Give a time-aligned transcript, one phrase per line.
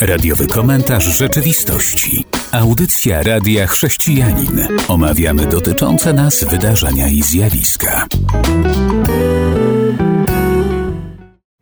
[0.00, 2.24] Radiowy komentarz rzeczywistości.
[2.52, 4.68] Audycja Radia Chrześcijanin.
[4.88, 8.06] Omawiamy dotyczące nas wydarzenia i zjawiska.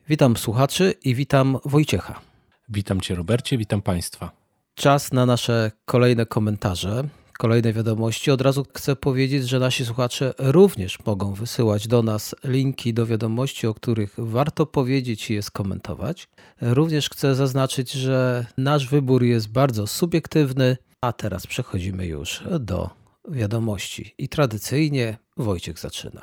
[0.08, 2.20] Witam słuchaczy i witam Wojciecha.
[2.68, 4.30] Witam Cię, Robercie, witam Państwa.
[4.74, 7.04] Czas na nasze kolejne komentarze,
[7.38, 8.30] kolejne wiadomości.
[8.30, 13.66] Od razu chcę powiedzieć, że nasi słuchacze również mogą wysyłać do nas linki do wiadomości,
[13.66, 16.28] o których warto powiedzieć i je skomentować.
[16.60, 22.90] Również chcę zaznaczyć, że nasz wybór jest bardzo subiektywny, a teraz przechodzimy już do
[23.28, 24.14] wiadomości.
[24.18, 26.22] I tradycyjnie Wojciech zaczyna.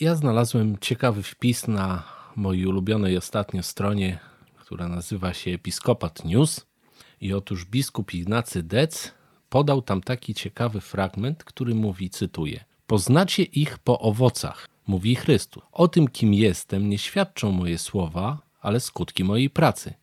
[0.00, 2.02] Ja znalazłem ciekawy wpis na
[2.36, 4.18] mojej ulubionej ostatnio stronie,
[4.56, 6.66] która nazywa się Episkopat News.
[7.20, 9.14] I otóż biskup Ignacy Dec
[9.54, 15.62] podał tam taki ciekawy fragment, który mówi, cytuję: Poznacie ich po owocach, mówi Chrystus.
[15.72, 19.94] O tym, kim jestem, nie świadczą moje słowa, ale skutki mojej pracy.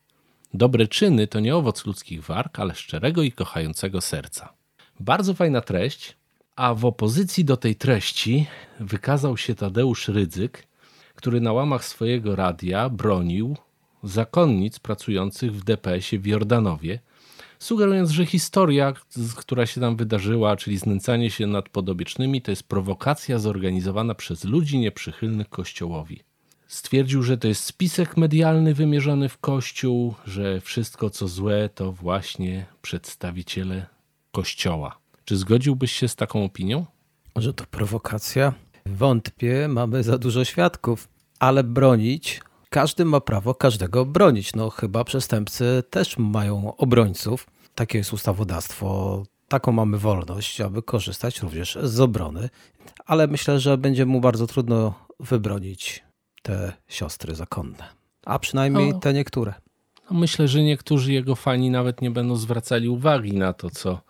[0.53, 4.53] Dobre czyny to nie owoc ludzkich warg, ale szczerego i kochającego serca.
[4.99, 6.17] Bardzo fajna treść,
[6.55, 8.47] a w opozycji do tej treści
[8.79, 10.67] wykazał się Tadeusz Rydzyk,
[11.15, 13.57] który na łamach swojego radia bronił
[14.03, 16.99] zakonnic pracujących w DPS-ie w Jordanowie,
[17.61, 18.93] sugerując, że historia,
[19.35, 24.79] która się tam wydarzyła, czyli znęcanie się nad podobiecznymi, to jest prowokacja zorganizowana przez ludzi
[24.79, 26.19] nieprzychylnych Kościołowi.
[26.67, 32.65] Stwierdził, że to jest spisek medialny wymierzony w Kościół, że wszystko co złe to właśnie
[32.81, 33.85] przedstawiciele
[34.31, 34.97] Kościoła.
[35.25, 36.85] Czy zgodziłbyś się z taką opinią?
[37.35, 38.53] Że to prowokacja?
[38.85, 41.07] Wątpię, mamy za dużo świadków,
[41.39, 44.55] ale bronić każdy ma prawo każdego bronić.
[44.55, 47.47] No chyba przestępcy też mają obrońców.
[47.75, 49.23] Takie jest ustawodawstwo.
[49.47, 52.49] Taką mamy wolność, aby korzystać również z obrony,
[53.05, 56.03] ale myślę, że będzie mu bardzo trudno wybronić
[56.41, 57.89] te siostry zakonne,
[58.25, 59.53] a przynajmniej te niektóre.
[60.11, 64.01] No myślę, że niektórzy jego fani nawet nie będą zwracali uwagi na to, co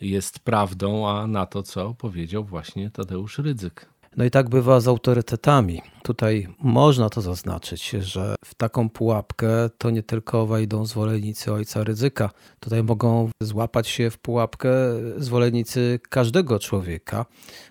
[0.00, 3.88] jest prawdą, a na to, co powiedział właśnie Tadeusz Rydzyk.
[4.18, 5.82] No i tak bywa z autorytetami.
[6.02, 9.48] Tutaj można to zaznaczyć, że w taką pułapkę
[9.78, 12.30] to nie tylko wejdą zwolennicy ojca ryzyka.
[12.60, 14.70] Tutaj mogą złapać się w pułapkę
[15.16, 17.26] zwolennicy każdego człowieka.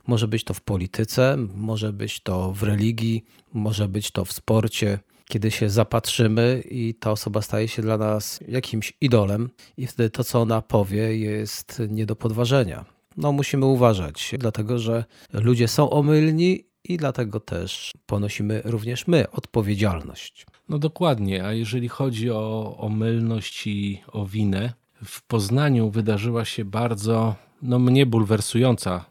[0.07, 4.99] Może być to w polityce, może być to w religii, może być to w sporcie.
[5.25, 10.23] Kiedy się zapatrzymy i ta osoba staje się dla nas jakimś idolem, i wtedy to,
[10.23, 16.63] co ona powie, jest nie do podważenia no musimy uważać, dlatego że ludzie są omylni
[16.83, 20.45] i dlatego też ponosimy również my odpowiedzialność.
[20.69, 24.73] No dokładnie, a jeżeli chodzi o omylność i o winę,
[25.05, 29.05] w Poznaniu wydarzyła się bardzo no, mnie bulwersująca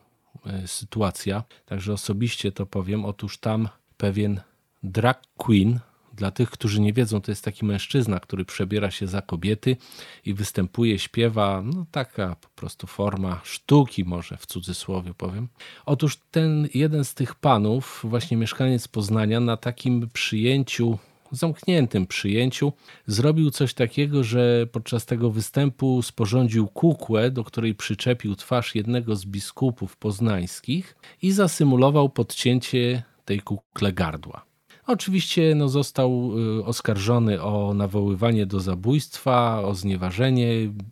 [0.47, 3.05] e, sytuacja, także osobiście to powiem.
[3.05, 4.41] Otóż tam pewien
[4.83, 5.81] drag queen
[6.16, 9.77] dla tych, którzy nie wiedzą, to jest taki mężczyzna, który przebiera się za kobiety
[10.25, 15.49] i występuje, śpiewa, no taka po prostu forma sztuki, może w cudzysłowie powiem.
[15.87, 20.99] Otóż ten jeden z tych panów, właśnie mieszkaniec Poznania, na takim przyjęciu
[21.31, 22.72] zamkniętym przyjęciu,
[23.06, 29.27] zrobił coś takiego, że podczas tego występu sporządził kukłę, do której przyczepił twarz jednego z
[29.27, 34.44] biskupów poznańskich i zasymulował podcięcie tej kukle gardła.
[34.87, 40.49] Oczywiście no, został y, oskarżony o nawoływanie do zabójstwa, o znieważenie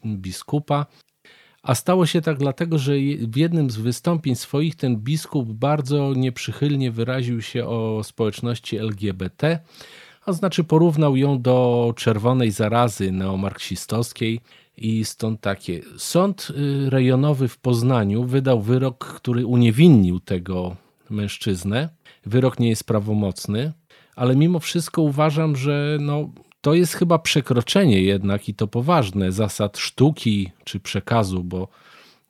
[0.07, 0.87] biskupa.
[1.63, 6.91] A stało się tak dlatego, że w jednym z wystąpień swoich ten biskup bardzo nieprzychylnie
[6.91, 9.59] wyraził się o społeczności LGBT,
[10.27, 14.41] a znaczy porównał ją do czerwonej zarazy neomarksistowskiej
[14.77, 15.81] i stąd takie.
[15.97, 20.77] Sąd y, rejonowy w Poznaniu wydał wyrok, który uniewinnił tego
[21.11, 21.89] mężczyznę.
[22.27, 23.73] Wyrok nie jest prawomocny
[24.17, 26.31] ale mimo wszystko uważam, że no,
[26.61, 31.69] to jest chyba przekroczenie jednak i to poważne zasad sztuki czy przekazu, bo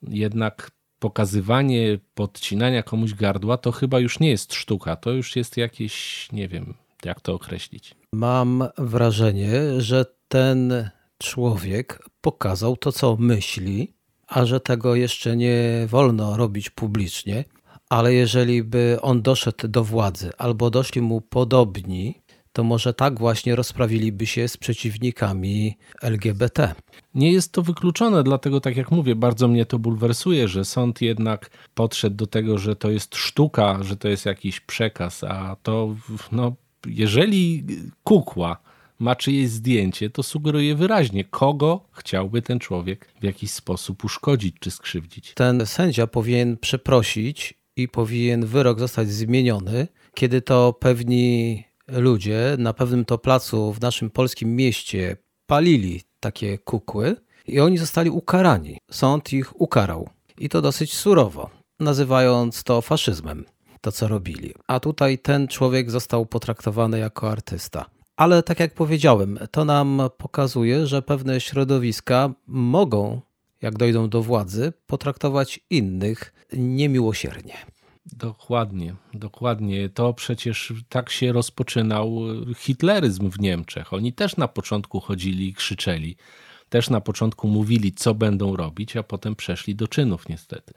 [0.07, 6.27] jednak pokazywanie podcinania komuś gardła to chyba już nie jest sztuka, to już jest jakieś,
[6.31, 6.73] nie wiem,
[7.05, 7.95] jak to określić.
[8.13, 13.93] Mam wrażenie, że ten człowiek pokazał to, co myśli,
[14.27, 17.43] a że tego jeszcze nie wolno robić publicznie,
[17.89, 22.21] ale jeżeli by on doszedł do władzy albo doszli mu podobni,
[22.55, 26.75] to może tak właśnie rozprawiliby się z przeciwnikami LGBT.
[27.15, 31.49] Nie jest to wykluczone, dlatego tak jak mówię, bardzo mnie to bulwersuje, że sąd jednak
[31.73, 35.95] podszedł do tego, że to jest sztuka, że to jest jakiś przekaz, a to
[36.31, 36.55] no,
[36.87, 37.65] jeżeli
[38.03, 38.57] kukła
[38.99, 44.71] ma czyjeś zdjęcie, to sugeruje wyraźnie, kogo chciałby ten człowiek w jakiś sposób uszkodzić czy
[44.71, 45.33] skrzywdzić.
[45.33, 53.05] Ten sędzia powinien przeprosić i powinien wyrok zostać zmieniony, kiedy to pewni ludzie na pewnym
[53.05, 55.17] to placu w naszym polskim mieście
[55.47, 57.15] palili takie kukły
[57.47, 58.77] i oni zostali ukarani.
[58.91, 60.09] Sąd ich ukarał.
[60.37, 61.49] I to dosyć surowo,
[61.79, 63.45] nazywając to faszyzmem,
[63.81, 64.53] to co robili.
[64.67, 67.85] A tutaj ten człowiek został potraktowany jako artysta.
[68.17, 73.21] Ale tak jak powiedziałem, to nam pokazuje, że pewne środowiska mogą,
[73.65, 77.53] jak dojdą do władzy, potraktować innych niemiłosiernie.
[78.05, 79.89] Dokładnie, dokładnie.
[79.89, 82.19] To przecież tak się rozpoczynał
[82.57, 83.93] hitleryzm w Niemczech.
[83.93, 86.15] Oni też na początku chodzili i krzyczeli.
[86.69, 90.73] Też na początku mówili, co będą robić, a potem przeszli do czynów, niestety.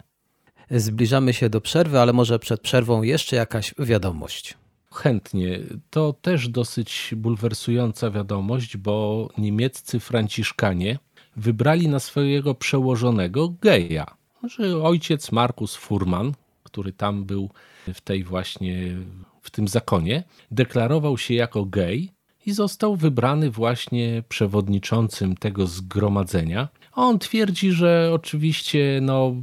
[0.70, 4.54] Zbliżamy się do przerwy, ale może przed przerwą jeszcze jakaś wiadomość.
[4.92, 5.60] Chętnie.
[5.90, 10.98] To też dosyć bulwersująca wiadomość, bo niemieccy franciszkanie
[11.38, 14.06] wybrali na swojego przełożonego geja.
[14.44, 16.32] Że ojciec Markus Furman,
[16.64, 17.50] który tam był
[17.94, 18.96] w tej właśnie,
[19.42, 22.10] w tym zakonie, deklarował się jako gej
[22.46, 26.68] i został wybrany właśnie przewodniczącym tego zgromadzenia.
[26.98, 29.34] On twierdzi, że oczywiście no,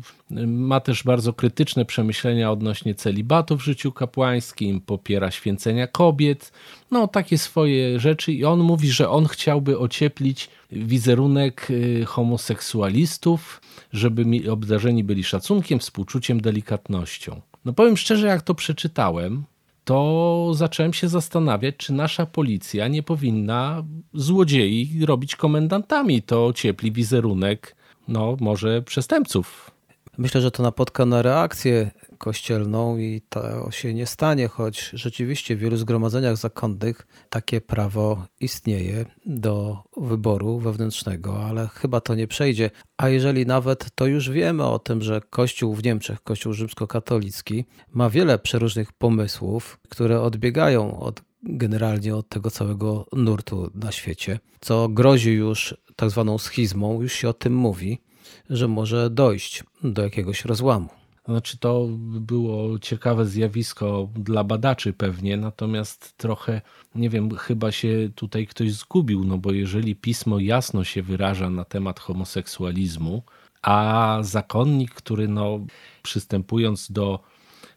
[0.48, 6.52] ma też bardzo krytyczne przemyślenia odnośnie celibatu w życiu kapłańskim, popiera święcenia kobiet,
[6.92, 13.62] no takie swoje rzeczy i on mówi, że on chciałby ocieplić wizerunek y, homoseksualistów,
[13.94, 17.42] żeby obdarzeni byli szacunkiem, współczuciem, delikatnością.
[17.66, 19.44] No powiem szczerze, jak to przeczytałem,
[19.86, 23.84] to zacząłem się zastanawiać, czy nasza policja nie powinna
[24.14, 26.22] złodziei robić komendantami.
[26.22, 27.76] To ciepli wizerunek,
[28.08, 29.72] no może przestępców.
[30.18, 35.60] Myślę, że to napotka na reakcję kościelną i to się nie stanie, choć rzeczywiście w
[35.60, 42.72] wielu zgromadzeniach zakonnych takie prawo istnieje do wyboru wewnętrznego, ale chyba to nie przejdzie.
[42.98, 48.10] A jeżeli nawet, to już wiemy o tym, że Kościół w Niemczech, Kościół rzymskokatolicki, ma
[48.10, 55.32] wiele przeróżnych pomysłów, które odbiegają od generalnie od tego całego nurtu na świecie, co grozi
[55.32, 58.02] już tak zwaną schizmą, już się o tym mówi,
[58.50, 60.90] że może dojść do jakiegoś rozłamu.
[61.28, 61.88] Znaczy, to
[62.20, 66.62] było ciekawe zjawisko dla badaczy pewnie, natomiast trochę,
[66.96, 71.66] nie wiem, chyba się tutaj ktoś zgubił, no bo jeżeli pismo jasno się wyraża na
[71.66, 73.24] temat homoseksualizmu,
[73.62, 75.60] a zakonnik, który no,
[76.04, 77.20] przystępując do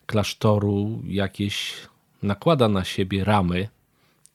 [0.07, 1.75] klasztoru jakieś
[2.23, 3.69] nakłada na siebie ramy,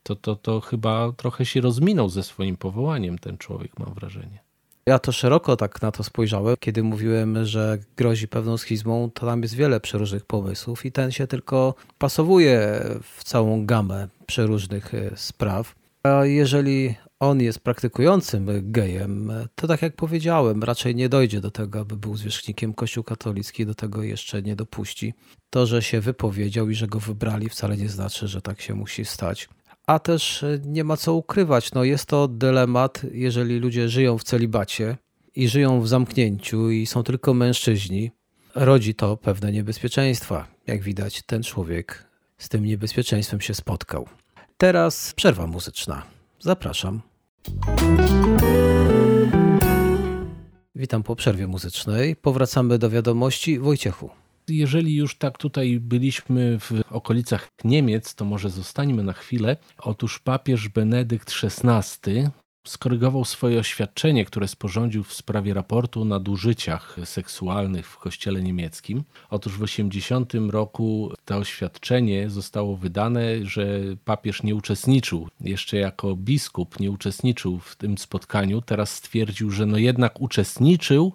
[0.04, 4.43] to, to, to chyba trochę się rozminął ze swoim powołaniem ten człowiek, mam wrażenie.
[4.86, 9.42] Ja to szeroko tak na to spojrzałem, kiedy mówiłem, że grozi pewną schizmą, to tam
[9.42, 12.84] jest wiele przeróżnych pomysłów i ten się tylko pasowuje
[13.18, 15.76] w całą gamę przeróżnych e, spraw.
[16.04, 21.80] A jeżeli on jest praktykującym gejem, to tak jak powiedziałem, raczej nie dojdzie do tego,
[21.80, 25.14] aby był zwierzchnikiem Kościół katolicki, do tego jeszcze nie dopuści.
[25.50, 29.06] To, że się wypowiedział i że go wybrali, wcale nie znaczy, że tak się musi
[29.06, 29.50] stać
[29.88, 31.72] a też e, nie ma co ukrywać.
[31.72, 34.98] No jest to dylemat, jeżeli ludzie żyją w celibacie
[35.36, 38.12] i żyją w zamknięciu i są tylko mężczyźni,
[38.56, 40.48] rodzi to pewne niebezpieczeństwa.
[40.68, 44.08] Jak widać, ten człowiek z tym niebezpieczeństwem się spotkał.
[44.58, 46.04] Teraz przerwa muzyczna.
[46.40, 47.02] Zapraszam.
[50.76, 52.16] Witam po przerwie muzycznej.
[52.16, 54.10] Powracamy do wiadomości Wojciechu.
[54.48, 59.58] Jeżeli już tak tutaj byliśmy w okolicach Niemiec, to może zostańmy na chwilę.
[59.78, 62.24] Otóż papież Benedykt XVI
[62.68, 69.04] skorygował swoje oświadczenie, które sporządził w sprawie raportu o nadużyciach seksualnych w kościele niemieckim.
[69.30, 76.80] Otóż w 80 roku to oświadczenie zostało wydane, że papież nie uczestniczył, jeszcze jako biskup
[76.80, 78.62] nie uczestniczył w tym spotkaniu.
[78.62, 81.14] Teraz stwierdził, że no jednak uczestniczył,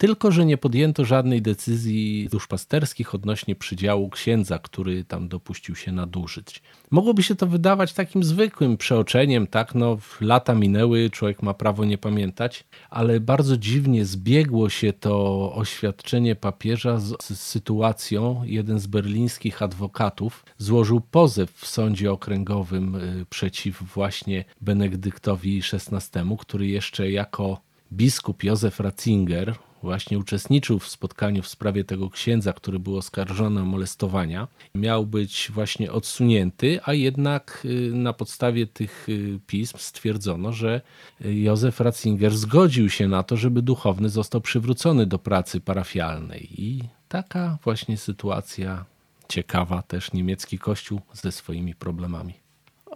[0.00, 6.62] tylko, że nie podjęto żadnej decyzji duszpasterskich odnośnie przydziału księdza, który tam dopuścił się nadużyć.
[6.90, 11.98] Mogłoby się to wydawać takim zwykłym przeoczeniem, tak, no lata minęły, człowiek ma prawo nie
[11.98, 18.42] pamiętać, ale bardzo dziwnie zbiegło się to oświadczenie papieża z, z sytuacją.
[18.44, 26.66] Jeden z berlińskich adwokatów złożył pozew w sądzie okręgowym y, przeciw właśnie Benedyktowi XVI, który
[26.66, 27.60] jeszcze jako
[27.92, 33.64] biskup Józef Ratzinger, właśnie uczestniczył w spotkaniu w sprawie tego księdza, który był oskarżony o
[33.64, 40.80] molestowania, miał być właśnie odsunięty, a jednak y, na podstawie tych y, pism stwierdzono, że
[41.20, 46.62] Józef Ratzinger zgodził się na to, żeby duchowny został przywrócony do pracy parafialnej.
[46.62, 48.84] I taka właśnie sytuacja
[49.28, 52.34] ciekawa też niemiecki kościół ze swoimi problemami.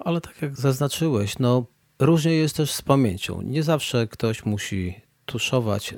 [0.05, 1.67] Ale tak jak zaznaczyłeś, no
[1.99, 3.43] różnie jest też z pamięcią.
[3.43, 5.95] Nie zawsze ktoś musi tuszować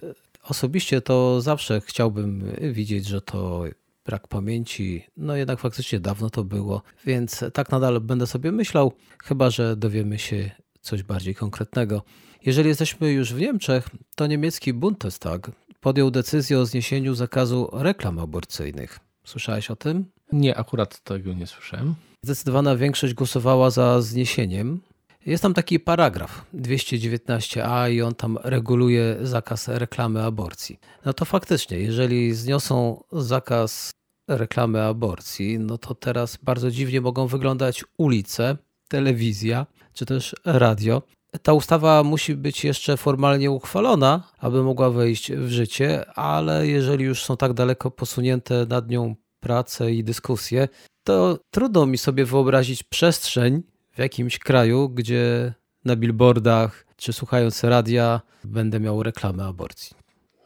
[0.49, 3.65] Osobiście to zawsze chciałbym widzieć, że to
[4.05, 8.93] brak pamięci, no jednak faktycznie dawno to było, więc tak nadal będę sobie myślał,
[9.25, 10.51] chyba że dowiemy się
[10.81, 12.03] coś bardziej konkretnego.
[12.45, 15.51] Jeżeli jesteśmy już w Niemczech, to niemiecki Bundestag
[15.81, 19.01] podjął decyzję o zniesieniu zakazu reklam aborcyjnych.
[19.25, 20.05] Słyszałeś o tym?
[20.33, 21.95] Nie, akurat tego nie słyszałem.
[22.23, 24.81] Zdecydowana większość głosowała za zniesieniem.
[25.27, 30.81] Jest tam taki paragraf 219a i on tam reguluje zakaz reklamy aborcji.
[31.05, 33.91] No to faktycznie, jeżeli zniosą zakaz
[34.29, 38.57] reklamy aborcji, no to teraz bardzo dziwnie mogą wyglądać ulice,
[38.89, 41.03] telewizja czy też radio.
[41.43, 47.25] Ta ustawa musi być jeszcze formalnie uchwalona, aby mogła wejść w życie, ale jeżeli już
[47.25, 50.69] są tak daleko posunięte nad nią prace i dyskusje,
[51.05, 53.63] to trudno mi sobie wyobrazić przestrzeń
[53.97, 59.97] w jakimś kraju, gdzie na billboardach czy słuchając radia będę miał reklamę aborcji.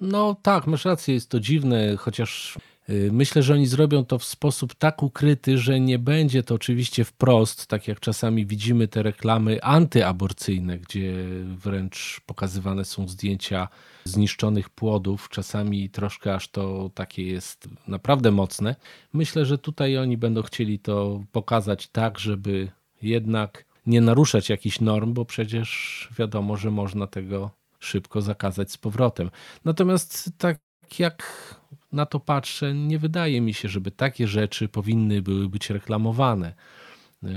[0.01, 2.59] No tak, masz rację, jest to dziwne, chociaż
[2.91, 7.05] y, myślę, że oni zrobią to w sposób tak ukryty, że nie będzie to oczywiście
[7.05, 11.15] wprost, tak jak czasami widzimy te reklamy antyaborcyjne, gdzie
[11.45, 13.69] wręcz pokazywane są zdjęcia
[14.05, 18.77] zniszczonych płodów, czasami troszkę aż to takie jest naprawdę mocne.
[19.13, 22.69] Myślę, że tutaj oni będą chcieli to pokazać tak, żeby
[23.03, 29.31] jednak nie naruszać jakichś norm, bo przecież wiadomo, że można tego szybko zakazać z powrotem.
[29.65, 30.59] Natomiast tak
[30.99, 31.25] jak
[31.93, 36.55] na to patrzę, nie wydaje mi się, żeby takie rzeczy powinny były być reklamowane.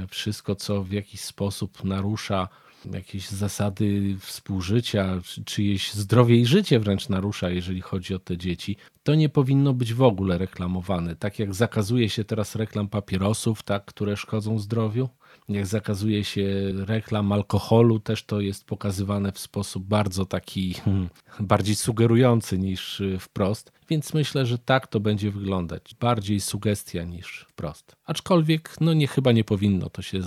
[0.10, 2.48] Wszystko, co w jakiś sposób narusza
[2.94, 9.16] jakieś zasady współżycia, czyjeś zdrowie i życie wręcz narusza, jeżeli chodzi o te dzieci, to
[9.16, 11.16] nie powinno być w ogóle reklamowane.
[11.16, 15.10] Tak jak zakazuje się teraz reklam papierosów, tak, które szkodzą zdrowiu,
[15.50, 21.10] jak zakazuje się reklam alkoholu, też to jest pokazywane w sposób bardzo taki hmm,
[21.40, 23.72] bardziej sugerujący niż y, wprost.
[23.90, 25.96] Więc myślę, że tak to będzie wyglądać.
[26.00, 27.96] Bardziej sugestia niż wprost.
[28.06, 30.22] Aczkolwiek, no nie chyba nie powinno to się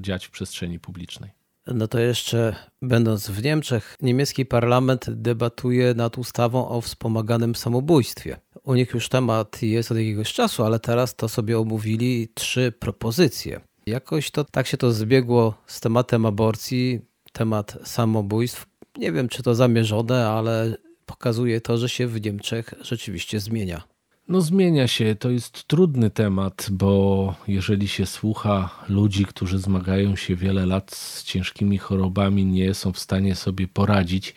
[0.00, 1.30] dziać w przestrzeni publicznej.
[1.74, 8.36] No to jeszcze będąc w Niemczech, niemiecki parlament debatuje nad ustawą o wspomaganym samobójstwie.
[8.62, 13.60] U nich już temat jest od jakiegoś czasu, ale teraz to sobie omówili trzy propozycje.
[13.88, 17.00] Jakoś to tak się to zbiegło z tematem aborcji,
[17.32, 18.66] temat samobójstw.
[18.98, 20.76] Nie wiem, czy to zamierzone, ale
[21.06, 23.82] pokazuje to, że się w Niemczech rzeczywiście zmienia.
[24.28, 30.36] No zmienia się, to jest trudny temat, bo jeżeli się słucha ludzi, którzy zmagają się
[30.36, 34.34] wiele lat z ciężkimi chorobami, nie są w stanie sobie poradzić,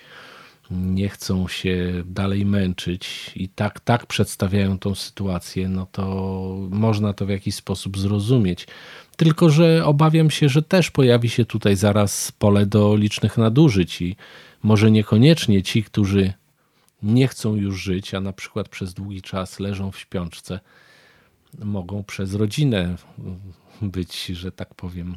[0.72, 7.25] nie chcą się dalej męczyć i tak, tak przedstawiają tą sytuację, no to można to
[7.25, 8.67] w jakiś sposób zrozumieć.
[9.22, 14.16] Tylko, że obawiam się, że też pojawi się tutaj zaraz pole do licznych nadużyć i
[14.63, 16.34] może niekoniecznie ci, którzy
[17.04, 20.60] nie chcą już żyć, a na przykład przez długi czas leżą w śpiączce,
[21.60, 22.96] mogą przez rodzinę
[23.82, 25.16] być, że tak powiem,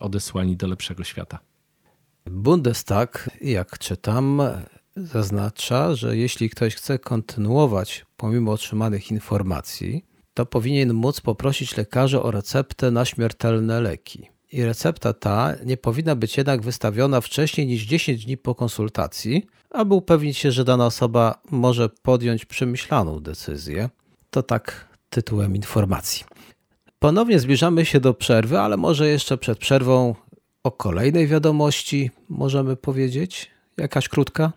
[0.00, 1.38] odesłani do lepszego świata.
[2.26, 4.42] Bundestag, jak czytam,
[4.96, 10.04] zaznacza, że jeśli ktoś chce kontynuować pomimo otrzymanych informacji,
[10.36, 14.28] to powinien móc poprosić lekarza o receptę na śmiertelne leki.
[14.52, 19.94] I recepta ta nie powinna być jednak wystawiona wcześniej niż 10 dni po konsultacji, aby
[19.94, 23.88] upewnić się, że dana osoba może podjąć przemyślaną decyzję.
[24.30, 26.24] To tak tytułem informacji.
[26.98, 30.14] Ponownie zbliżamy się do przerwy, ale może jeszcze przed przerwą
[30.64, 33.50] o kolejnej wiadomości możemy powiedzieć?
[33.76, 34.52] Jakaś krótka?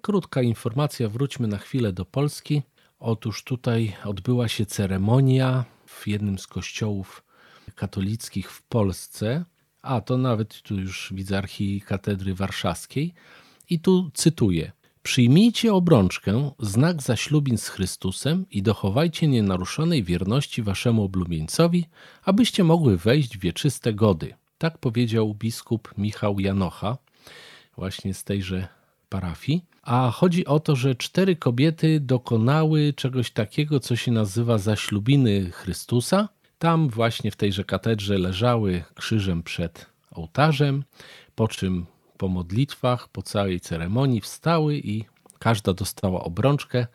[0.00, 2.62] Krótka informacja, wróćmy na chwilę do Polski.
[3.04, 7.24] Otóż tutaj odbyła się ceremonia w jednym z kościołów
[7.74, 9.44] katolickich w Polsce,
[9.82, 13.14] a to nawet tu już widzę archikatedry warszawskiej.
[13.70, 14.72] I tu cytuję.
[15.02, 21.86] Przyjmijcie obrączkę, znak zaślubin z Chrystusem i dochowajcie nienaruszonej wierności waszemu oblubieńcowi,
[22.24, 24.34] abyście mogły wejść w wieczyste gody.
[24.58, 26.98] Tak powiedział biskup Michał Janocha,
[27.76, 28.68] właśnie z tejże
[29.08, 29.71] parafii.
[29.82, 36.28] A chodzi o to, że cztery kobiety dokonały czegoś takiego, co się nazywa zaślubiny Chrystusa.
[36.58, 40.84] Tam właśnie w tejże katedrze leżały krzyżem przed ołtarzem,
[41.34, 41.86] po czym
[42.16, 45.04] po modlitwach, po całej ceremonii wstały i
[45.38, 46.86] każda dostała obrączkę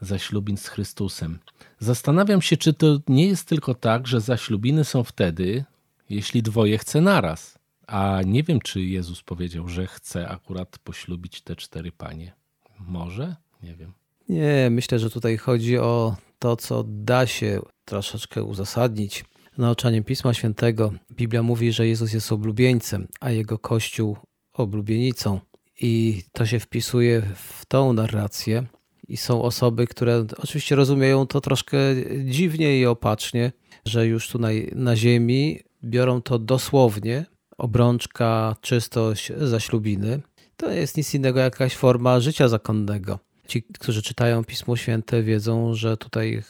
[0.00, 1.38] zaślubin z Chrystusem.
[1.78, 5.64] Zastanawiam się, czy to nie jest tylko tak, że zaślubiny są wtedy,
[6.10, 7.55] jeśli dwoje chce naraz.
[7.86, 12.32] A nie wiem, czy Jezus powiedział, że chce akurat poślubić te cztery panie.
[12.78, 13.36] Może?
[13.62, 13.92] Nie wiem.
[14.28, 19.24] Nie, myślę, że tutaj chodzi o to, co da się troszeczkę uzasadnić
[19.58, 20.92] nauczaniem Pisma Świętego.
[21.12, 24.16] Biblia mówi, że Jezus jest oblubieńcem, a jego Kościół
[24.52, 25.40] oblubienicą.
[25.80, 28.66] I to się wpisuje w tą narrację.
[29.08, 31.78] I są osoby, które oczywiście rozumieją to troszkę
[32.24, 33.52] dziwnie i opacznie,
[33.84, 37.26] że już tu na, na ziemi biorą to dosłownie,
[37.58, 40.20] obrączka, czystość zaślubiny.
[40.56, 43.18] to jest nic innego jak jakaś forma życia zakonnego.
[43.46, 46.42] Ci, którzy czytają Pismo Święte, wiedzą, że tutaj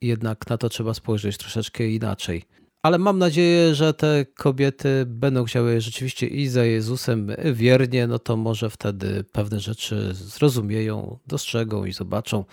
[0.00, 2.42] jednak na to trzeba spojrzeć troszeczkę inaczej.
[2.82, 8.36] Ale mam nadzieję, że te kobiety będą chciały rzeczywiście iść za Jezusem wiernie, no to
[8.36, 12.44] może wtedy pewne rzeczy zrozumieją, dostrzegą i zobaczą.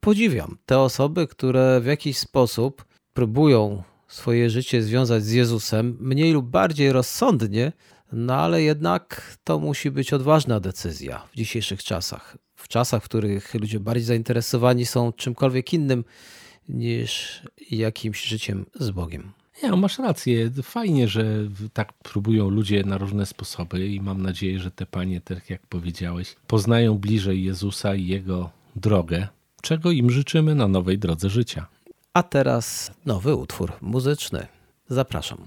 [0.00, 2.84] Podziwiam te osoby, które w jakiś sposób
[3.14, 7.72] próbują swoje życie związać z Jezusem, mniej lub bardziej rozsądnie,
[8.12, 12.38] no ale jednak to musi być odważna decyzja w dzisiejszych czasach.
[12.56, 16.04] W czasach, w których ludzie bardziej zainteresowani są czymkolwiek innym
[16.68, 19.32] niż jakimś życiem z Bogiem.
[19.62, 20.50] Nie, masz rację.
[20.62, 21.24] Fajnie, że
[21.72, 26.36] tak próbują ludzie na różne sposoby i mam nadzieję, że te panie, tak jak powiedziałeś,
[26.46, 29.28] poznają bliżej Jezusa i Jego drogę,
[29.62, 31.66] czego im życzymy na nowej drodze życia.
[32.18, 34.46] A teraz nowy utwór muzyczny.
[34.88, 35.46] Zapraszam.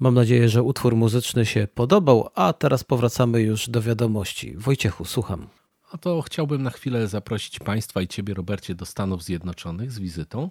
[0.00, 4.56] Mam nadzieję, że utwór muzyczny się podobał, a teraz powracamy już do wiadomości.
[4.56, 5.46] Wojciechu, słucham.
[5.92, 10.50] A to chciałbym na chwilę zaprosić Państwa i Ciebie, Robercie, do Stanów Zjednoczonych z wizytą.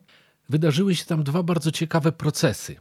[0.50, 2.76] Wydarzyły się tam dwa bardzo ciekawe procesy.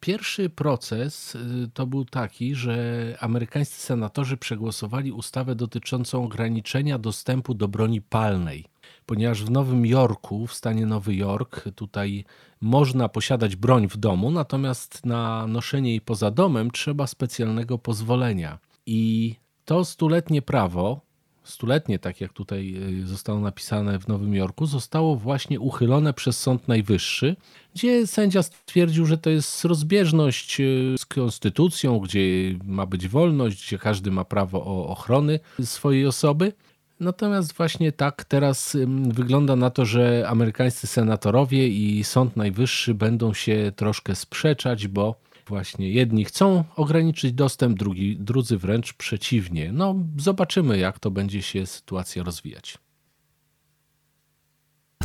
[0.00, 7.68] Pierwszy proces y, to był taki, że amerykańscy senatorzy przegłosowali ustawę dotyczącą ograniczenia dostępu do
[7.68, 8.64] broni palnej
[9.10, 12.24] ponieważ w Nowym Jorku, w stanie Nowy Jork, tutaj
[12.60, 18.58] można posiadać broń w domu, natomiast na noszenie jej poza domem trzeba specjalnego pozwolenia.
[18.86, 21.00] I to stuletnie prawo,
[21.44, 26.68] stuletnie, tak jak tutaj y, zostało napisane w Nowym Jorku, zostało właśnie uchylone przez Sąd
[26.68, 27.36] Najwyższy,
[27.74, 32.20] gdzie sędzia stwierdził, że to jest rozbieżność y, z konstytucją, gdzie
[32.64, 36.52] ma być wolność, gdzie każdy ma prawo o ochrony swojej osoby.
[37.00, 38.76] Natomiast właśnie tak teraz
[39.08, 45.14] wygląda na to, że amerykańscy senatorowie i Sąd Najwyższy będą się troszkę sprzeczać, bo
[45.46, 49.72] właśnie jedni chcą ograniczyć dostęp, drugi, drudzy wręcz przeciwnie.
[49.72, 52.78] No, zobaczymy, jak to będzie się sytuacja rozwijać.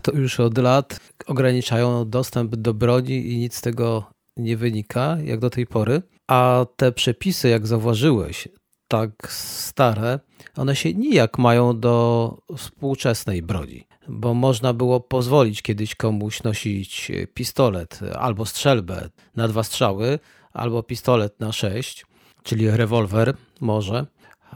[0.01, 5.39] To już od lat ograniczają dostęp do broni i nic z tego nie wynika, jak
[5.39, 6.01] do tej pory.
[6.27, 8.47] A te przepisy, jak zauważyłeś,
[8.87, 10.19] tak stare,
[10.55, 17.99] one się nijak mają do współczesnej broni, bo można było pozwolić kiedyś komuś nosić pistolet
[18.19, 20.19] albo strzelbę na dwa strzały,
[20.53, 22.05] albo pistolet na sześć,
[22.43, 24.05] czyli rewolwer może,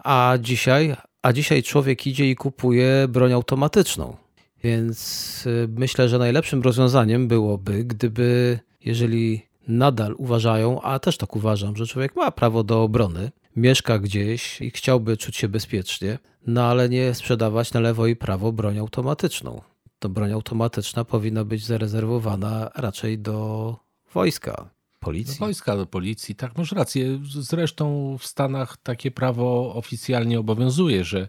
[0.03, 4.17] a dzisiaj, a dzisiaj człowiek idzie i kupuje broń automatyczną.
[4.63, 11.75] Więc y, myślę, że najlepszym rozwiązaniem byłoby, gdyby, jeżeli nadal uważają, a też tak uważam,
[11.75, 16.89] że człowiek ma prawo do obrony, mieszka gdzieś i chciałby czuć się bezpiecznie, no ale
[16.89, 19.62] nie sprzedawać na lewo i prawo broń automatyczną.
[20.00, 23.76] To broń automatyczna powinna być zarezerwowana raczej do
[24.13, 25.39] wojska, policji.
[25.39, 27.19] Do wojska, do policji, tak, masz rację.
[27.23, 31.27] Zresztą w Stanach takie prawo oficjalnie obowiązuje, że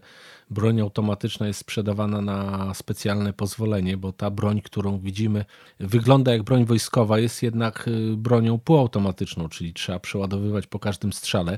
[0.49, 5.45] broń automatyczna jest sprzedawana na specjalne pozwolenie, bo ta broń, którą widzimy,
[5.79, 11.57] wygląda jak broń wojskowa, jest jednak y, bronią półautomatyczną, czyli trzeba przeładowywać po każdym strzale.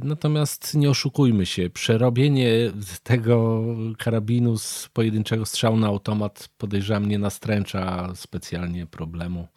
[0.00, 2.48] Natomiast nie oszukujmy się, przerobienie
[3.02, 3.64] tego
[3.98, 9.48] karabinu z pojedynczego strzału na automat podejrzewam nie nastręcza specjalnie problemu.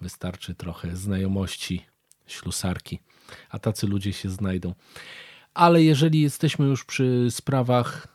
[0.00, 1.86] Wystarczy trochę znajomości
[2.26, 3.00] ślusarki,
[3.50, 4.74] a tacy ludzie się znajdą.
[5.54, 8.08] Ale jeżeli jesteśmy już przy sprawach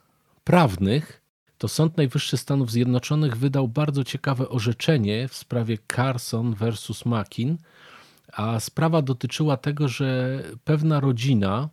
[0.44, 1.22] prawnych,
[1.58, 7.58] to Sąd Najwyższy Stanów Zjednoczonych wydał bardzo ciekawe orzeczenie w sprawie Carson versus Makin,
[8.34, 11.70] a sprawa dotyczyła tego, że pewna rodzina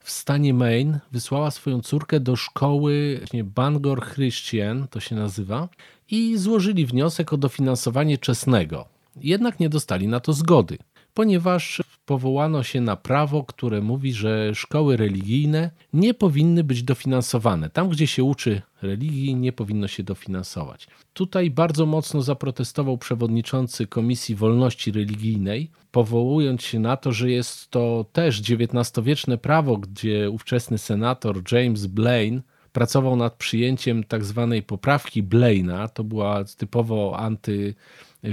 [0.00, 5.68] w stanie Maine wysłała swoją córkę do szkoły Bangor Christian, to się nazywa,
[6.10, 8.97] i złożyli wniosek o dofinansowanie czesnego.
[9.22, 10.78] Jednak nie dostali na to zgody
[11.18, 17.70] ponieważ powołano się na prawo, które mówi, że szkoły religijne nie powinny być dofinansowane.
[17.70, 20.86] Tam, gdzie się uczy religii, nie powinno się dofinansować.
[21.12, 28.06] Tutaj bardzo mocno zaprotestował przewodniczący Komisji Wolności Religijnej, powołując się na to, że jest to
[28.12, 35.88] też XIX-wieczne prawo, gdzie ówczesny senator James Blaine pracował nad przyjęciem tak zwanej poprawki Blaina.
[35.88, 37.74] To była typowo anty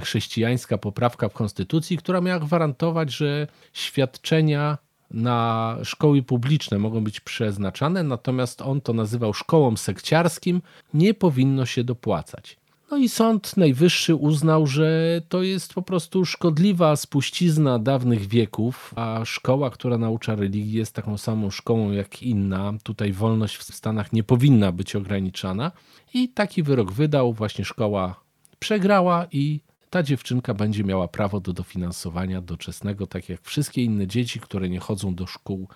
[0.02, 4.78] chrześcijańska poprawka w konstytucji, która miała gwarantować, że świadczenia
[5.12, 10.62] na szkoły publiczne mogą być przeznaczane, natomiast on to nazywał szkołą sekciarskim,
[10.94, 12.58] nie powinno się dopłacać.
[12.92, 19.26] No i Sąd Najwyższy uznał, że to jest po prostu szkodliwa spuścizna dawnych wieków, a
[19.26, 22.74] szkoła, która naucza religii, jest taką samą szkołą jak inna.
[22.84, 25.72] Tutaj wolność w Stanach nie powinna być ograniczana.
[26.14, 28.16] I taki wyrok wydał, właśnie szkoła
[28.60, 29.60] przegrała i
[29.96, 34.80] ta dziewczynka będzie miała prawo do dofinansowania doczesnego, tak jak wszystkie inne dzieci, które nie
[34.80, 35.68] chodzą do szkół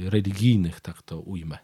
[0.00, 1.58] religijnych, tak to ujmę.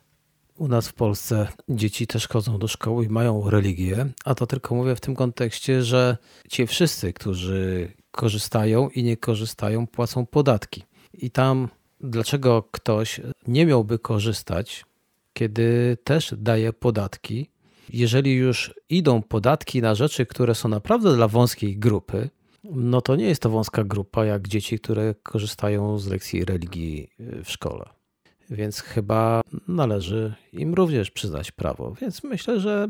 [0.56, 4.74] U nas w Polsce dzieci też chodzą do szkoły i mają religię, a to tylko
[4.74, 6.16] mówię w tym kontekście, że
[6.48, 10.82] ci wszyscy, którzy korzystają i nie korzystają, płacą podatki.
[11.14, 11.68] I tam,
[12.00, 14.84] dlaczego ktoś nie miałby korzystać,
[15.32, 17.50] kiedy też daje podatki,
[17.90, 22.30] jeżeli już idą podatki na rzeczy, które są naprawdę dla wąskiej grupy,
[22.64, 27.08] no to nie jest to wąska grupa jak dzieci, które korzystają z lekcji religii
[27.44, 27.84] w szkole.
[28.50, 31.94] Więc chyba należy im również przyznać prawo.
[32.00, 32.88] Więc myślę, że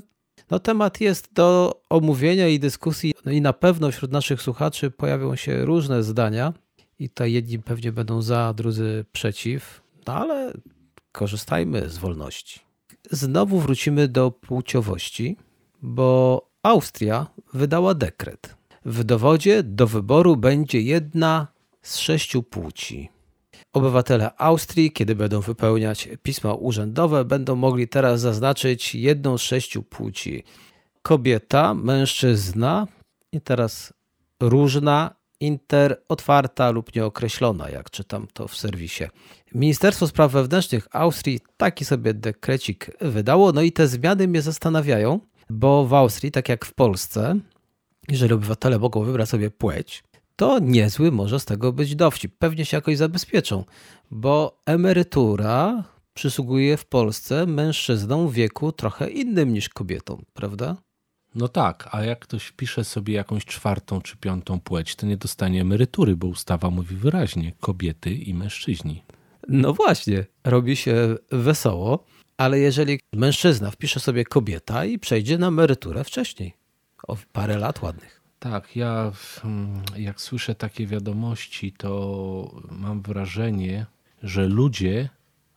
[0.51, 5.37] no, temat jest do omówienia i dyskusji, no i na pewno wśród naszych słuchaczy pojawią
[5.37, 6.53] się różne zdania.
[6.99, 10.53] I tutaj jedni pewnie będą za, drudzy przeciw, no ale
[11.13, 12.61] korzystajmy z wolności.
[13.11, 15.37] Znowu wrócimy do płciowości,
[15.83, 18.57] bo Austria wydała dekret.
[18.85, 21.47] W dowodzie do wyboru będzie jedna
[21.83, 23.09] z sześciu płci.
[23.73, 30.45] Obywatele Austrii, kiedy będą wypełniać pisma urzędowe, będą mogli teraz zaznaczyć jedną z sześciu płci.
[31.03, 32.87] Kobieta, mężczyzna
[33.33, 33.93] i teraz
[34.41, 39.05] różna, inter, otwarta lub nieokreślona, jak czytam to w serwisie.
[39.55, 45.87] Ministerstwo Spraw Wewnętrznych Austrii taki sobie dekrecik wydało, no i te zmiany mnie zastanawiają, bo
[45.87, 47.39] w Austrii, tak jak w Polsce,
[48.09, 50.05] jeżeli obywatele mogą wybrać sobie płeć,
[50.37, 52.35] to niezły może z tego być dowcip.
[52.39, 53.65] Pewnie się jakoś zabezpieczą,
[54.11, 60.77] bo emerytura przysługuje w Polsce mężczyznom w wieku trochę innym niż kobietom, prawda?
[61.35, 65.61] No tak, a jak ktoś wpisze sobie jakąś czwartą czy piątą płeć, to nie dostanie
[65.61, 69.03] emerytury, bo ustawa mówi wyraźnie kobiety i mężczyźni.
[69.49, 72.05] No właśnie, robi się wesoło,
[72.37, 76.55] ale jeżeli mężczyzna wpisze sobie kobieta i przejdzie na emeryturę wcześniej,
[77.09, 78.23] o parę lat ładnych.
[78.39, 79.13] Tak, ja
[79.97, 83.87] jak słyszę takie wiadomości, to mam wrażenie,
[84.23, 85.09] że ludzie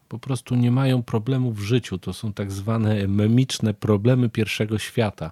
[0.08, 1.98] po prostu nie mają problemów w życiu.
[1.98, 5.32] To są tak zwane memiczne problemy pierwszego świata,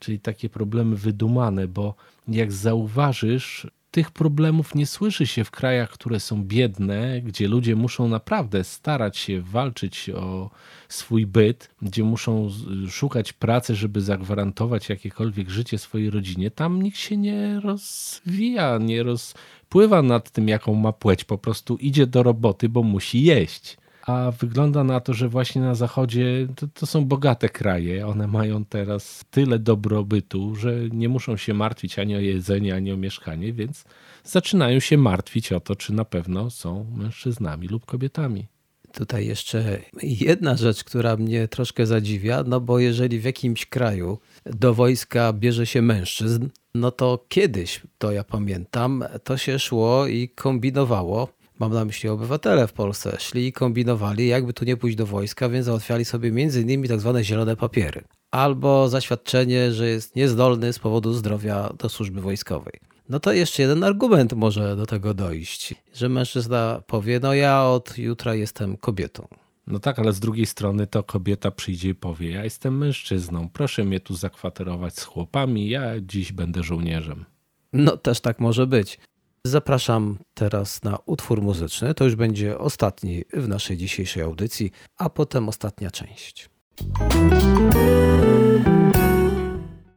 [0.00, 1.94] czyli takie problemy wydumane, bo
[2.28, 8.08] jak zauważysz, tych problemów nie słyszy się w krajach, które są biedne, gdzie ludzie muszą
[8.08, 10.50] naprawdę starać się walczyć o
[10.88, 12.48] swój byt, gdzie muszą
[12.88, 16.50] szukać pracy, żeby zagwarantować jakiekolwiek życie swojej rodzinie.
[16.50, 21.24] Tam nikt się nie rozwija, nie rozpływa nad tym, jaką ma płeć.
[21.24, 25.74] Po prostu idzie do roboty, bo musi jeść a wygląda na to, że właśnie na
[25.74, 28.06] zachodzie to, to, są bogate kraje.
[28.06, 32.96] One mają teraz tyle dobrobytu, że nie muszą się martwić ani o jedzenie, ani o
[32.96, 33.84] mieszkanie, więc
[34.24, 38.46] zaczynają się martwić o to, czy na pewno są mężczyznami lub kobietami.
[38.92, 44.74] Tutaj jeszcze jedna rzecz, która mnie troszkę zadziwia, no bo jeżeli w jakimś kraju do
[44.74, 51.28] wojska bierze się mężczyzn, no to kiedyś, to ja pamiętam, to się szło i kombinowało
[51.60, 55.48] mam na myśli obywatele w Polsce, szli i kombinowali, jakby tu nie pójść do wojska,
[55.48, 58.04] więc załatwiali sobie między innymi tak zwane zielone papiery.
[58.30, 62.80] Albo zaświadczenie, że jest niezdolny z powodu zdrowia do służby wojskowej.
[63.08, 67.98] No to jeszcze jeden argument może do tego dojść, że mężczyzna powie, no ja od
[67.98, 69.28] jutra jestem kobietą.
[69.66, 73.84] No tak, ale z drugiej strony to kobieta przyjdzie i powie, ja jestem mężczyzną, proszę
[73.84, 77.24] mnie tu zakwaterować z chłopami, ja dziś będę żołnierzem.
[77.72, 78.98] No też tak może być.
[79.46, 81.94] Zapraszam teraz na utwór muzyczny.
[81.94, 86.50] To już będzie ostatni w naszej dzisiejszej audycji, a potem ostatnia część.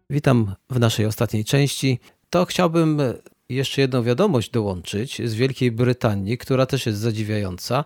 [0.09, 1.99] Witam w naszej ostatniej części.
[2.29, 3.01] To chciałbym
[3.49, 7.85] jeszcze jedną wiadomość dołączyć z Wielkiej Brytanii, która też jest zadziwiająca,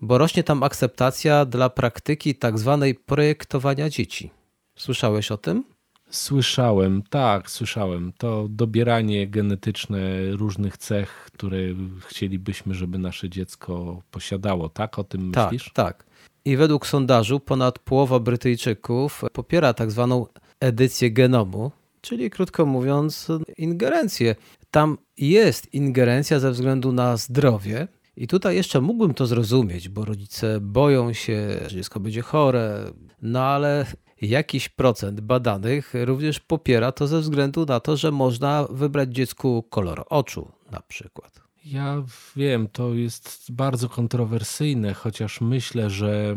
[0.00, 4.30] bo rośnie tam akceptacja dla praktyki tak zwanej projektowania dzieci.
[4.76, 5.71] Słyszałeś o tym?
[6.12, 8.12] Słyszałem, tak, słyszałem.
[8.18, 11.58] To dobieranie genetyczne różnych cech, które
[12.06, 14.98] chcielibyśmy, żeby nasze dziecko posiadało, tak?
[14.98, 15.72] O tym tak, myślisz?
[15.74, 16.04] Tak.
[16.44, 20.26] I według sondażu ponad połowa Brytyjczyków popiera tak zwaną
[20.60, 21.70] edycję genomu,
[22.00, 24.36] czyli krótko mówiąc, ingerencję.
[24.70, 27.88] Tam jest ingerencja ze względu na zdrowie.
[28.16, 32.90] I tutaj jeszcze mógłbym to zrozumieć, bo rodzice boją się, że dziecko będzie chore,
[33.22, 33.86] no ale
[34.22, 40.04] jakiś procent badanych również popiera to ze względu na to, że można wybrać dziecku kolor
[40.08, 41.40] oczu na przykład.
[41.64, 42.02] Ja
[42.36, 46.36] wiem, to jest bardzo kontrowersyjne, chociaż myślę, że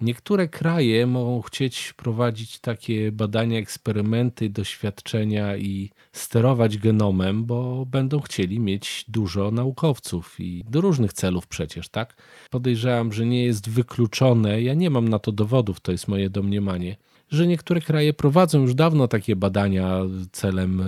[0.00, 8.60] niektóre kraje mogą chcieć prowadzić takie badania, eksperymenty, doświadczenia i sterować genomem, bo będą chcieli
[8.60, 12.16] mieć dużo naukowców i do różnych celów przecież, tak?
[12.50, 16.96] Podejrzewam, że nie jest wykluczone, ja nie mam na to dowodów, to jest moje domniemanie,
[17.32, 19.98] że niektóre kraje prowadzą już dawno takie badania
[20.32, 20.82] celem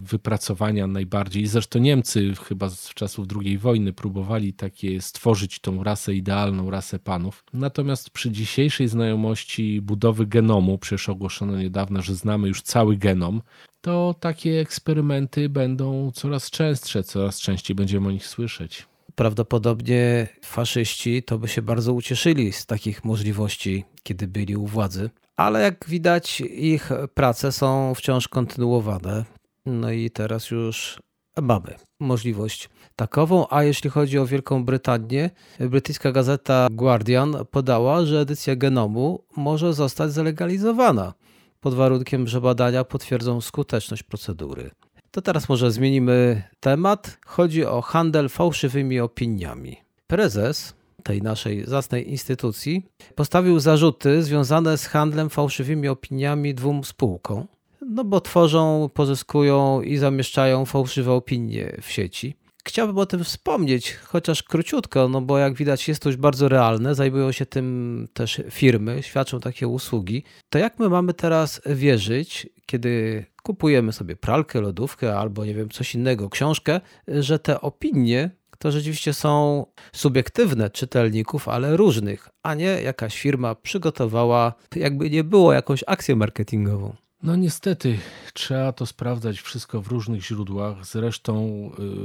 [0.00, 1.46] wypracowania najbardziej.
[1.46, 7.44] Zresztą Niemcy chyba z czasów II wojny próbowali takie stworzyć tą rasę idealną, rasę panów.
[7.52, 13.42] Natomiast przy dzisiejszej znajomości budowy genomu, przecież ogłoszono niedawno, że znamy już cały genom,
[13.80, 18.86] to takie eksperymenty będą coraz częstsze, coraz częściej będziemy o nich słyszeć.
[19.16, 25.10] Prawdopodobnie faszyści to by się bardzo ucieszyli z takich możliwości, kiedy byli u władzy.
[25.36, 29.24] Ale jak widać, ich prace są wciąż kontynuowane.
[29.66, 30.98] No i teraz już
[31.42, 33.46] mamy możliwość takową.
[33.50, 40.12] A jeśli chodzi o Wielką Brytanię, brytyjska gazeta Guardian podała, że edycja genomu może zostać
[40.12, 41.14] zalegalizowana
[41.60, 44.70] pod warunkiem, że badania potwierdzą skuteczność procedury.
[45.16, 47.18] To teraz może zmienimy temat.
[47.26, 49.76] Chodzi o handel fałszywymi opiniami.
[50.06, 57.46] Prezes tej naszej zacnej instytucji postawił zarzuty związane z handlem fałszywymi opiniami dwóm spółkom,
[57.80, 62.36] no bo tworzą, pozyskują i zamieszczają fałszywe opinie w sieci.
[62.66, 66.94] Chciałbym o tym wspomnieć, chociaż króciutko, no bo jak widać jest to już bardzo realne,
[66.94, 70.24] zajmują się tym też firmy, świadczą takie usługi.
[70.48, 75.94] To jak my mamy teraz wierzyć, kiedy kupujemy sobie pralkę, lodówkę albo nie wiem, coś
[75.94, 83.20] innego, książkę, że te opinie to rzeczywiście są subiektywne czytelników, ale różnych, a nie jakaś
[83.20, 86.96] firma przygotowała, jakby nie było jakąś akcję marketingową.
[87.26, 87.98] No niestety,
[88.34, 90.86] trzeba to sprawdzać wszystko w różnych źródłach.
[90.86, 91.46] Zresztą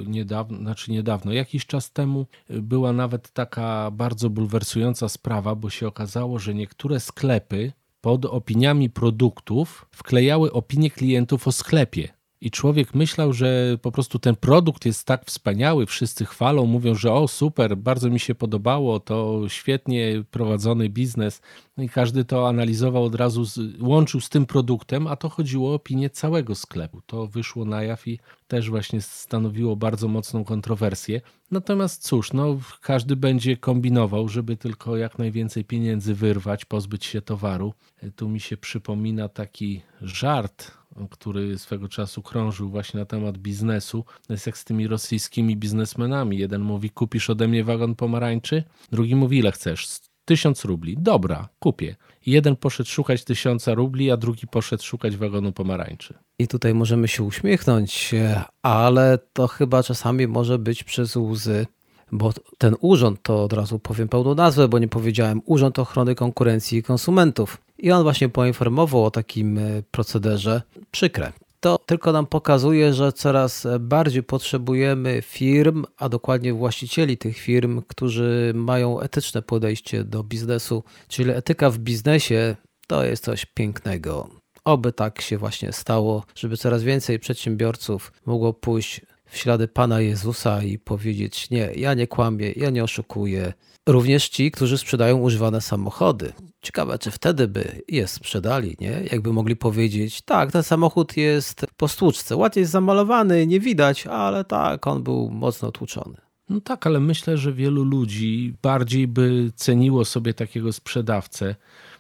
[0.04, 5.70] y, niedawno, znaczy niedawno, jakiś czas temu y, była nawet taka bardzo bulwersująca sprawa, bo
[5.70, 12.21] się okazało, że niektóre sklepy pod opiniami produktów wklejały opinie klientów o sklepie.
[12.42, 17.14] I człowiek myślał, że po prostu ten produkt jest tak wspaniały, wszyscy chwalą, mówią, że
[17.14, 21.42] o super, bardzo mi się podobało, to świetnie prowadzony biznes.
[21.78, 23.44] No i każdy to analizował od razu,
[23.80, 27.02] łączył z tym produktem, a to chodziło o opinię całego sklepu.
[27.06, 31.22] To wyszło na jaw i też właśnie stanowiło bardzo mocną kontrowersję.
[31.52, 37.74] Natomiast cóż, no, każdy będzie kombinował, żeby tylko jak najwięcej pieniędzy wyrwać, pozbyć się towaru.
[38.16, 44.06] Tu mi się przypomina taki żart który swego czasu krążył właśnie na temat biznesu.
[44.28, 46.38] To jest jak z tymi rosyjskimi biznesmenami.
[46.38, 49.88] Jeden mówi, kupisz ode mnie wagon pomarańczy, drugi mówi, ile chcesz?
[50.26, 50.98] Tysiąc rubli.
[51.00, 51.96] Dobra, kupię.
[52.26, 56.14] Jeden poszedł szukać tysiąca rubli, a drugi poszedł szukać wagonu pomarańczy.
[56.40, 58.16] I tutaj możemy się uśmiechnąć,
[58.62, 61.66] ale to chyba czasami może być przez łzy
[62.12, 66.78] bo ten urząd, to od razu powiem pełną nazwę, bo nie powiedziałem, Urząd Ochrony Konkurencji
[66.78, 67.58] i Konsumentów.
[67.78, 70.62] I on właśnie poinformował o takim e, procederze.
[70.92, 71.32] Przykre.
[71.60, 78.52] To tylko nam pokazuje, że coraz bardziej potrzebujemy firm, a dokładnie właścicieli tych firm, którzy
[78.56, 80.84] mają etyczne podejście do biznesu.
[81.08, 82.56] Czyli etyka w biznesie
[82.88, 84.30] to jest coś pięknego.
[84.64, 90.64] Oby tak się właśnie stało, żeby coraz więcej przedsiębiorców mogło pójść w ślady Pana Jezusa
[90.64, 93.54] i powiedzieć: Nie, ja nie kłamię, ja nie oszukuję.
[93.88, 96.34] Również ci, którzy sprzedają używane samochody.
[96.62, 99.04] Ciekawe, czy wtedy by je sprzedali, nie?
[99.12, 104.46] Jakby mogli powiedzieć: Tak, ten samochód jest po stłuczce, ładnie jest zamalowany, nie widać, ale
[104.46, 106.18] tak, on był mocno tłuczony.
[106.50, 111.56] No tak, ale myślę, że wielu ludzi bardziej by ceniło sobie takiego sprzedawcę.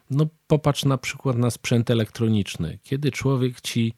[0.09, 2.79] No popatrz na przykład na sprzęt elektroniczny.
[2.83, 3.93] Kiedy człowiek ci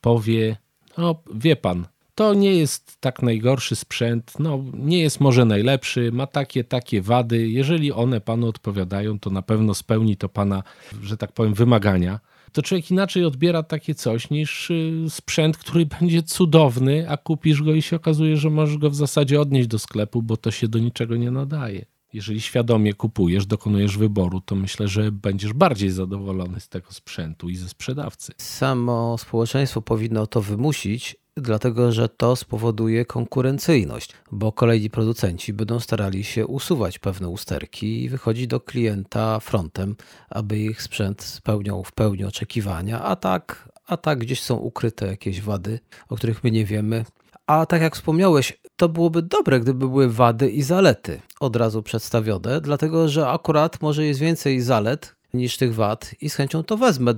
[0.00, 0.56] powie:
[0.98, 6.26] No, wie pan, to nie jest tak najgorszy sprzęt, no nie jest może najlepszy, ma
[6.26, 7.48] takie, takie wady.
[7.48, 10.62] Jeżeli one panu odpowiadają, to na pewno spełni to pana,
[11.02, 12.20] że tak powiem, wymagania.
[12.52, 17.74] To człowiek inaczej odbiera takie coś niż y, sprzęt, który będzie cudowny, a kupisz go
[17.74, 20.78] i się okazuje, że możesz go w zasadzie odnieść do sklepu, bo to się do
[20.78, 21.84] niczego nie nadaje.
[22.12, 27.56] Jeżeli świadomie kupujesz, dokonujesz wyboru, to myślę, że będziesz bardziej zadowolony z tego sprzętu i
[27.56, 28.32] ze sprzedawcy.
[28.38, 36.24] Samo społeczeństwo powinno to wymusić, dlatego że to spowoduje konkurencyjność, bo kolejni producenci będą starali
[36.24, 39.96] się usuwać pewne usterki i wychodzić do klienta frontem,
[40.30, 45.40] aby ich sprzęt spełniał w pełni oczekiwania, a tak, a tak gdzieś są ukryte jakieś
[45.40, 47.04] wady, o których my nie wiemy.
[47.46, 52.60] A tak jak wspomniałeś, to byłoby dobre, gdyby były wady i zalety od razu przedstawione,
[52.60, 57.14] dlatego że akurat może jest więcej zalet niż tych wad i z chęcią to wezmę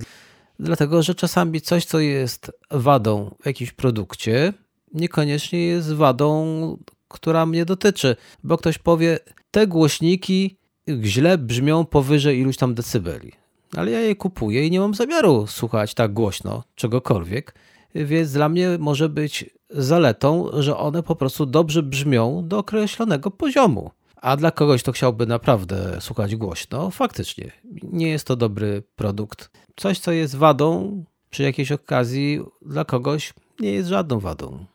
[0.59, 4.53] dlatego że czasami coś, co jest wadą w jakimś produkcie,
[4.93, 9.19] niekoniecznie jest wadą, która mnie dotyczy, bo ktoś powie,
[9.51, 10.57] te głośniki
[11.03, 13.31] źle brzmią powyżej iluś tam decybeli.
[13.75, 17.55] Ale ja je kupuję i nie mam zamiaru słuchać tak głośno czegokolwiek,
[17.95, 23.91] więc dla mnie może być zaletą, że one po prostu dobrze brzmią do określonego poziomu.
[24.21, 27.51] A dla kogoś, kto chciałby naprawdę słuchać głośno, faktycznie
[27.83, 29.49] nie jest to dobry produkt.
[29.75, 34.65] Coś, co jest wadą przy jakiejś okazji, dla kogoś nie jest żadną wadą.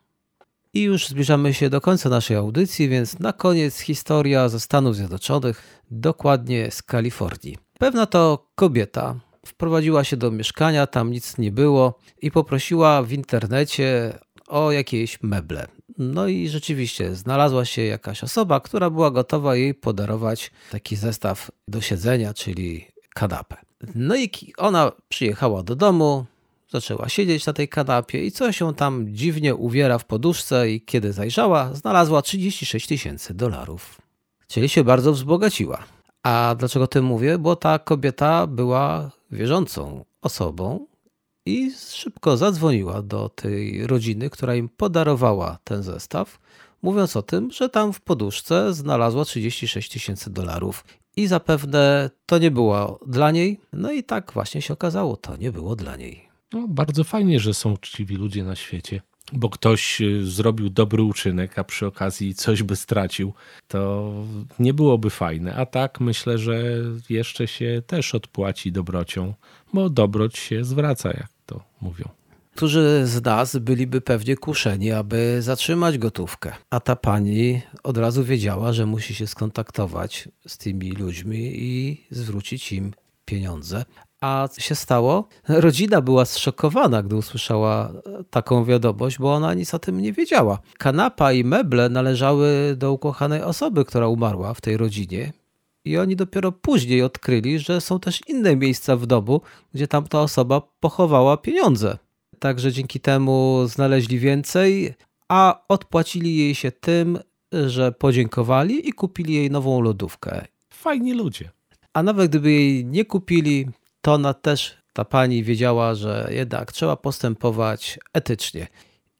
[0.74, 5.82] I już zbliżamy się do końca naszej audycji, więc na koniec historia ze Stanów Zjednoczonych,
[5.90, 7.58] dokładnie z Kalifornii.
[7.78, 14.18] Pewna to kobieta wprowadziła się do mieszkania, tam nic nie było i poprosiła w internecie
[14.48, 15.66] o jakieś meble.
[15.98, 21.80] No i rzeczywiście znalazła się jakaś osoba, która była gotowa jej podarować taki zestaw do
[21.80, 23.56] siedzenia, czyli kanapę.
[23.94, 26.24] No i ona przyjechała do domu,
[26.70, 31.12] zaczęła siedzieć na tej kanapie i coś się tam dziwnie uwiera w poduszce i kiedy
[31.12, 34.00] zajrzała, znalazła 36 tysięcy dolarów.
[34.48, 35.84] Czyli się bardzo wzbogaciła.
[36.22, 37.38] A dlaczego o tym mówię?
[37.38, 40.86] Bo ta kobieta była wierzącą osobą
[41.46, 46.40] i szybko zadzwoniła do tej rodziny, która im podarowała ten zestaw,
[46.82, 50.84] mówiąc o tym, że tam w poduszce znalazła 36 tysięcy dolarów
[51.16, 53.60] i zapewne to nie było dla niej.
[53.72, 56.28] No i tak właśnie się okazało, to nie było dla niej.
[56.52, 59.00] No, bardzo fajnie, że są uczciwi ludzie na świecie
[59.32, 63.32] bo ktoś y, zrobił dobry uczynek, a przy okazji coś by stracił,
[63.68, 64.12] to
[64.58, 65.54] nie byłoby fajne.
[65.54, 66.62] A tak myślę, że
[67.10, 69.34] jeszcze się też odpłaci dobrocią,
[69.72, 72.08] bo dobroć się zwraca, jak to mówią.
[72.56, 76.52] Którzy z nas byliby pewnie kuszeni, aby zatrzymać gotówkę.
[76.70, 82.72] A ta pani od razu wiedziała, że musi się skontaktować z tymi ludźmi i zwrócić
[82.72, 82.92] im
[83.24, 83.84] pieniądze.
[84.20, 85.28] A co się stało?
[85.48, 87.92] Rodzina była zszokowana, gdy usłyszała
[88.30, 90.58] taką wiadomość, bo ona nic o tym nie wiedziała.
[90.78, 95.32] Kanapa i meble należały do ukochanej osoby, która umarła w tej rodzinie.
[95.84, 99.40] I oni dopiero później odkryli, że są też inne miejsca w domu,
[99.74, 101.98] gdzie tamta osoba pochowała pieniądze.
[102.38, 104.94] Także dzięki temu znaleźli więcej,
[105.28, 107.18] a odpłacili jej się tym,
[107.66, 110.46] że podziękowali i kupili jej nową lodówkę.
[110.70, 111.50] Fajni ludzie.
[111.92, 113.68] A nawet gdyby jej nie kupili,
[114.00, 118.66] to ona też, ta pani wiedziała, że jednak trzeba postępować etycznie.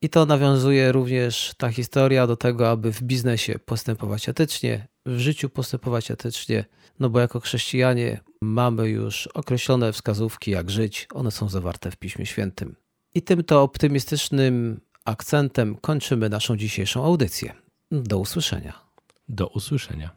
[0.02, 5.48] I to nawiązuje również ta historia do tego, aby w biznesie postępować etycznie, w życiu
[5.48, 6.64] postępować etycznie,
[7.00, 12.26] no bo jako chrześcijanie mamy już określone wskazówki, jak żyć, one są zawarte w Piśmie
[12.26, 12.76] Świętym.
[13.14, 17.52] I tym to optymistycznym akcentem kończymy naszą dzisiejszą audycję.
[17.90, 18.80] Do usłyszenia.
[19.28, 20.10] Do usłyszenia.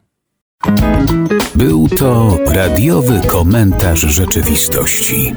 [1.54, 5.34] Był to radiowy komentarz rzeczywistości.